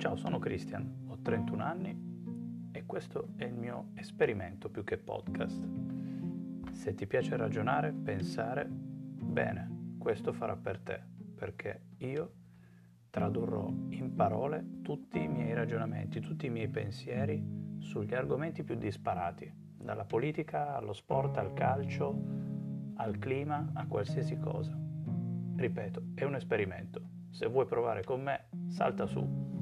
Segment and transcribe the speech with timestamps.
[0.00, 5.68] Ciao, sono Christian, ho 31 anni e questo è il mio esperimento più che podcast.
[6.70, 11.02] Se ti piace ragionare, pensare, bene, questo farà per te,
[11.34, 12.32] perché io
[13.10, 19.52] tradurrò in parole tutti i miei ragionamenti, tutti i miei pensieri sugli argomenti più disparati,
[19.76, 22.18] dalla politica allo sport, al calcio,
[22.94, 24.74] al clima, a qualsiasi cosa.
[25.56, 27.02] Ripeto, è un esperimento.
[27.28, 29.59] Se vuoi provare con me, salta su.